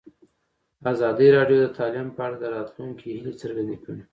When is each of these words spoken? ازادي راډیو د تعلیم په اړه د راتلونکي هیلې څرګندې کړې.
ازادي 0.91 1.27
راډیو 1.37 1.57
د 1.61 1.67
تعلیم 1.77 2.07
په 2.17 2.21
اړه 2.25 2.35
د 2.39 2.45
راتلونکي 2.55 3.03
هیلې 3.13 3.33
څرګندې 3.41 3.77
کړې. 3.83 4.01